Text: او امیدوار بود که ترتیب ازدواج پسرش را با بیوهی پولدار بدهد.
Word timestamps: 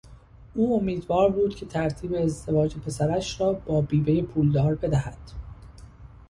او 0.53 0.75
امیدوار 0.77 1.31
بود 1.31 1.55
که 1.55 1.65
ترتیب 1.65 2.13
ازدواج 2.13 2.75
پسرش 2.75 3.41
را 3.41 3.53
با 3.53 3.81
بیوهی 3.81 4.21
پولدار 4.21 4.75
بدهد. 4.75 5.31